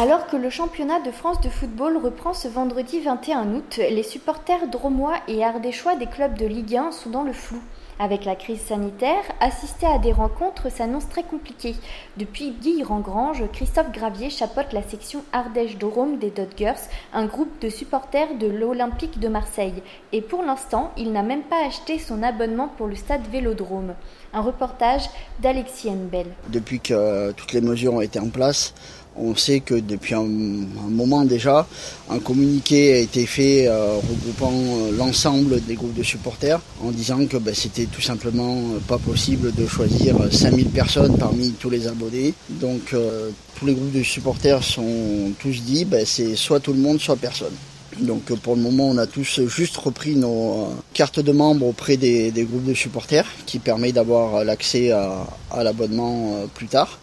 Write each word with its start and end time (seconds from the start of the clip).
Alors 0.00 0.26
que 0.28 0.36
le 0.36 0.48
championnat 0.48 0.98
de 1.00 1.10
France 1.10 1.42
de 1.42 1.50
football 1.50 1.98
reprend 1.98 2.32
ce 2.32 2.48
vendredi 2.48 3.00
21 3.00 3.52
août, 3.52 3.76
les 3.76 4.02
supporters 4.02 4.66
dromois 4.66 5.16
et 5.28 5.44
ardéchois 5.44 5.94
des 5.94 6.06
clubs 6.06 6.38
de 6.38 6.46
Ligue 6.46 6.74
1 6.74 6.90
sont 6.90 7.10
dans 7.10 7.22
le 7.22 7.34
flou. 7.34 7.60
Avec 7.98 8.24
la 8.24 8.34
crise 8.34 8.62
sanitaire, 8.62 9.22
assister 9.40 9.84
à 9.84 9.98
des 9.98 10.12
rencontres 10.12 10.72
s'annonce 10.72 11.06
très 11.10 11.22
compliqué. 11.22 11.76
Depuis 12.16 12.52
Guy 12.52 12.82
Rangrange, 12.82 13.44
Christophe 13.52 13.92
Gravier 13.92 14.30
chapeaute 14.30 14.72
la 14.72 14.82
section 14.82 15.22
Ardèche-Drôme 15.34 16.16
des 16.16 16.30
Dodgers, 16.30 16.80
un 17.12 17.26
groupe 17.26 17.60
de 17.60 17.68
supporters 17.68 18.38
de 18.38 18.46
l'Olympique 18.46 19.20
de 19.20 19.28
Marseille. 19.28 19.82
Et 20.12 20.22
pour 20.22 20.42
l'instant, 20.42 20.92
il 20.96 21.12
n'a 21.12 21.22
même 21.22 21.42
pas 21.42 21.66
acheté 21.66 21.98
son 21.98 22.22
abonnement 22.22 22.68
pour 22.78 22.86
le 22.86 22.96
stade 22.96 23.26
Vélodrome. 23.30 23.92
Un 24.32 24.40
reportage 24.40 25.10
d'Alexis 25.40 25.90
Bell. 25.90 26.28
Depuis 26.48 26.80
que 26.80 27.32
toutes 27.32 27.52
les 27.52 27.60
mesures 27.60 27.92
ont 27.92 28.00
été 28.00 28.18
en 28.18 28.30
place, 28.30 28.72
on 29.20 29.36
sait 29.36 29.60
que 29.60 29.74
depuis 29.74 30.14
un, 30.14 30.24
moment 30.24 31.24
déjà, 31.24 31.66
un 32.08 32.18
communiqué 32.18 32.94
a 32.94 32.98
été 32.98 33.26
fait 33.26 33.66
euh, 33.68 33.96
regroupant 33.96 34.52
euh, 34.52 34.96
l'ensemble 34.96 35.62
des 35.64 35.74
groupes 35.74 35.94
de 35.94 36.02
supporters 36.02 36.60
en 36.82 36.90
disant 36.90 37.26
que 37.26 37.36
ben, 37.36 37.54
c'était 37.54 37.86
tout 37.86 38.00
simplement 38.00 38.56
euh, 38.56 38.78
pas 38.86 38.98
possible 38.98 39.52
de 39.54 39.66
choisir 39.66 40.16
5000 40.30 40.68
personnes 40.68 41.16
parmi 41.18 41.50
tous 41.52 41.70
les 41.70 41.86
abonnés. 41.86 42.34
Donc 42.48 42.94
tous 43.56 43.66
les 43.66 43.74
groupes 43.74 43.92
de 43.92 44.02
supporters 44.02 44.62
sont 44.62 45.32
tous 45.38 45.62
dit 45.62 45.84
ben, 45.84 46.04
c'est 46.06 46.36
soit 46.36 46.60
tout 46.60 46.72
le 46.72 46.80
monde, 46.80 47.00
soit 47.00 47.16
personne. 47.16 47.54
Donc 48.00 48.32
pour 48.36 48.56
le 48.56 48.62
moment, 48.62 48.88
on 48.88 48.98
a 48.98 49.06
tous 49.06 49.40
juste 49.46 49.76
repris 49.76 50.14
nos 50.14 50.68
cartes 50.94 51.20
de 51.20 51.32
membres 51.32 51.66
auprès 51.66 51.96
des, 51.96 52.32
groupes 52.48 52.64
de 52.64 52.74
supporters, 52.74 53.26
qui 53.46 53.58
permet 53.58 53.92
d'avoir 53.92 54.44
l'accès 54.44 54.92
à 54.92 55.62
l'abonnement 55.62 56.46
plus 56.54 56.68
tard. 56.68 56.98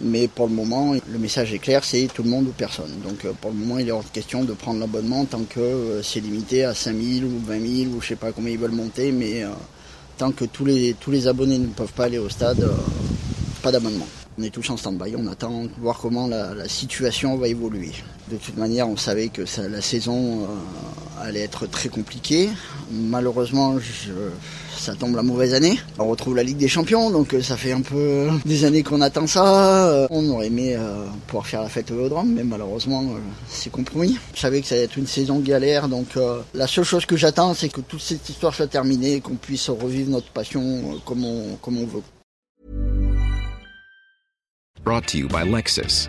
Mais 0.00 0.28
pour 0.28 0.46
le 0.46 0.52
moment, 0.52 0.92
le 0.92 1.18
message 1.18 1.54
est 1.54 1.58
clair, 1.58 1.82
c'est 1.82 2.08
tout 2.12 2.22
le 2.22 2.28
monde 2.28 2.48
ou 2.48 2.52
personne. 2.52 2.92
Donc 3.02 3.24
euh, 3.24 3.32
pour 3.40 3.50
le 3.50 3.56
moment, 3.56 3.78
il 3.78 3.88
est 3.88 3.92
hors 3.92 4.04
de 4.04 4.08
question 4.08 4.44
de 4.44 4.52
prendre 4.52 4.78
l'abonnement 4.78 5.24
tant 5.24 5.44
que 5.44 5.58
euh, 5.58 6.02
c'est 6.02 6.20
limité 6.20 6.64
à 6.64 6.74
5000 6.74 7.24
ou 7.24 7.40
20 7.46 7.84
000 7.84 7.94
ou 7.94 8.02
je 8.02 8.08
sais 8.08 8.16
pas 8.16 8.32
combien 8.32 8.52
ils 8.52 8.58
veulent 8.58 8.72
monter, 8.72 9.10
mais 9.10 9.42
euh, 9.42 9.48
tant 10.18 10.32
que 10.32 10.44
tous 10.44 10.66
les, 10.66 10.94
tous 11.00 11.10
les 11.10 11.28
abonnés 11.28 11.58
ne 11.58 11.68
peuvent 11.68 11.92
pas 11.92 12.04
aller 12.04 12.18
au 12.18 12.28
stade, 12.28 12.68
pas 13.62 13.72
d'abonnement. 13.72 14.06
On 14.38 14.42
est 14.42 14.50
tous 14.50 14.68
en 14.68 14.76
stand-by, 14.76 15.14
on 15.16 15.26
attend 15.28 15.64
de 15.64 15.70
voir 15.78 15.98
comment 15.98 16.26
la, 16.26 16.68
situation 16.68 17.36
va 17.38 17.48
évoluer. 17.48 17.92
De 18.30 18.36
toute 18.36 18.58
manière, 18.58 18.86
on 18.86 18.98
savait 18.98 19.28
que 19.28 19.42
la 19.58 19.80
saison 19.80 20.46
allait 21.26 21.40
être 21.42 21.66
très 21.66 21.88
compliquée. 21.88 22.48
Malheureusement, 22.90 23.76
ça 24.76 24.94
tombe 24.94 25.16
la 25.16 25.22
mauvaise 25.22 25.54
année. 25.54 25.78
On 25.98 26.06
retrouve 26.06 26.36
la 26.36 26.42
Ligue 26.42 26.56
des 26.56 26.68
Champions, 26.68 27.10
donc 27.10 27.34
euh, 27.34 27.42
ça 27.42 27.56
fait 27.56 27.72
un 27.72 27.80
peu 27.80 28.28
des 28.44 28.64
années 28.64 28.82
qu'on 28.82 29.00
attend 29.00 29.26
ça. 29.26 29.88
Euh, 29.88 30.06
On 30.10 30.28
aurait 30.30 30.46
aimé 30.46 30.76
euh, 30.76 31.06
pouvoir 31.26 31.46
faire 31.46 31.62
la 31.62 31.68
fête 31.68 31.90
au 31.90 31.96
Vélodrome, 31.96 32.32
mais 32.34 32.44
malheureusement, 32.44 33.04
c'est 33.48 33.70
compromis. 33.70 34.18
Je 34.34 34.40
savais 34.40 34.60
que 34.60 34.66
ça 34.66 34.74
allait 34.74 34.84
être 34.84 34.96
une 34.96 35.06
saison 35.06 35.40
galère, 35.40 35.88
donc 35.88 36.06
la 36.54 36.66
seule 36.66 36.84
chose 36.84 37.06
que 37.06 37.16
j'attends, 37.16 37.54
c'est 37.54 37.68
que 37.68 37.80
toute 37.80 38.00
cette 38.00 38.28
histoire 38.28 38.54
soit 38.54 38.66
terminée 38.66 39.14
et 39.14 39.20
qu'on 39.20 39.34
puisse 39.34 39.68
revivre 39.68 40.10
notre 40.10 40.30
passion 40.30 41.00
comme 41.04 41.24
on, 41.24 41.56
comme 41.56 41.78
on 41.78 41.86
veut. 41.86 42.02
Brought 44.84 45.06
to 45.06 45.18
you 45.18 45.28
by 45.28 45.44
Lexus. 45.44 46.08